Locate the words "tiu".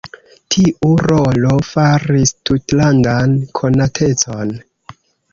0.53-0.87